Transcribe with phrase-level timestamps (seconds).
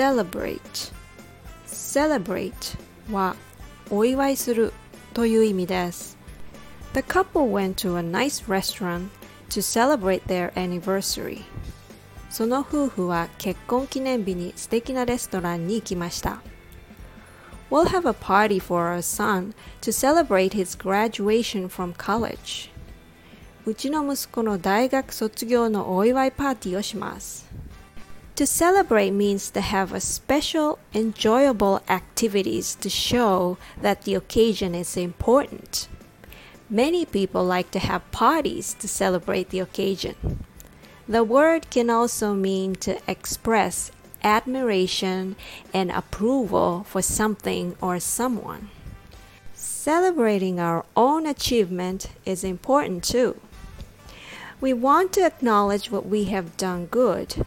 [0.00, 0.92] celebrate
[1.66, 2.78] celebrate
[3.12, 3.36] は
[3.90, 4.72] お祝いする
[5.12, 6.16] という意味です
[6.94, 9.08] The couple went to a nice restaurant
[9.50, 11.42] to celebrate their anniversary
[12.30, 16.40] その夫婦は結婚記念日に素敵なレストランに行きました
[17.70, 22.70] We'll have a party for our son to celebrate his graduation from college
[23.66, 27.46] うちの息子の大学卒業のお祝いパーティーをします
[28.41, 34.97] To celebrate means to have a special, enjoyable activities to show that the occasion is
[34.97, 35.87] important.
[36.67, 40.15] Many people like to have parties to celebrate the occasion.
[41.07, 43.91] The word can also mean to express
[44.23, 45.35] admiration
[45.71, 48.71] and approval for something or someone.
[49.53, 53.39] Celebrating our own achievement is important too.
[54.59, 57.45] We want to acknowledge what we have done good.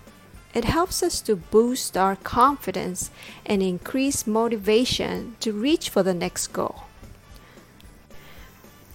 [0.55, 3.11] It helps us to boost our confidence
[3.45, 6.85] and increase motivation to reach for the next goal.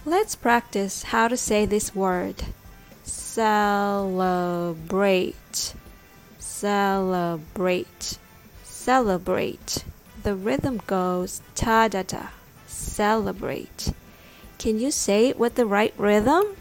[0.06, 2.44] Let's practice how to say this word.
[3.04, 3.74] Celebrate.
[6.38, 8.18] Celebrate.
[8.64, 9.84] Celebrate.
[10.22, 12.28] The rhythm goes ta da da.
[12.66, 13.92] Celebrate.
[14.58, 16.56] Can you say it with the right rhythm?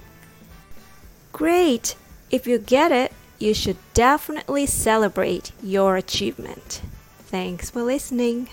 [1.32, 1.96] Great!
[2.30, 6.82] If you get it, you should definitely celebrate your achievement.
[7.28, 8.50] Thanks for listening.